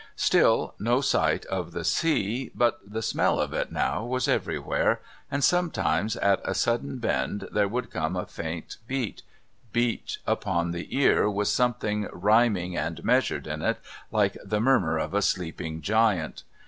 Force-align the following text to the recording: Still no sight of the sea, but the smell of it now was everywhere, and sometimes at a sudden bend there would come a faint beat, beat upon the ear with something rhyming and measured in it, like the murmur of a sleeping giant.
Still 0.15 0.73
no 0.79 0.99
sight 0.99 1.45
of 1.45 1.73
the 1.73 1.83
sea, 1.83 2.49
but 2.55 2.79
the 2.83 3.03
smell 3.03 3.39
of 3.39 3.53
it 3.53 3.71
now 3.71 4.03
was 4.03 4.27
everywhere, 4.27 4.99
and 5.29 5.43
sometimes 5.43 6.15
at 6.15 6.41
a 6.43 6.55
sudden 6.55 6.97
bend 6.97 7.47
there 7.51 7.67
would 7.67 7.91
come 7.91 8.15
a 8.15 8.25
faint 8.25 8.77
beat, 8.87 9.21
beat 9.71 10.17
upon 10.25 10.71
the 10.71 10.87
ear 10.97 11.29
with 11.29 11.49
something 11.49 12.09
rhyming 12.11 12.75
and 12.75 13.03
measured 13.03 13.45
in 13.45 13.61
it, 13.61 13.77
like 14.11 14.35
the 14.43 14.59
murmur 14.59 14.97
of 14.97 15.13
a 15.13 15.21
sleeping 15.21 15.83
giant. 15.83 16.45